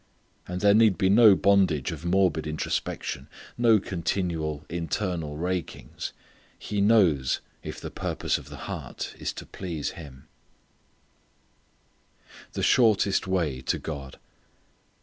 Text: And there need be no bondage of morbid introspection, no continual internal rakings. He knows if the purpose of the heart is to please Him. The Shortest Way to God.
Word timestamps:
And 0.47 0.61
there 0.61 0.73
need 0.73 0.97
be 0.97 1.09
no 1.09 1.35
bondage 1.35 1.91
of 1.91 2.03
morbid 2.05 2.47
introspection, 2.47 3.27
no 3.55 3.77
continual 3.79 4.65
internal 4.67 5.37
rakings. 5.37 6.11
He 6.57 6.81
knows 6.81 7.39
if 7.61 7.79
the 7.79 7.91
purpose 7.91 8.39
of 8.39 8.49
the 8.49 8.55
heart 8.65 9.13
is 9.19 9.31
to 9.33 9.45
please 9.45 9.91
Him. 9.91 10.27
The 12.53 12.63
Shortest 12.63 13.27
Way 13.27 13.61
to 13.61 13.77
God. 13.77 14.17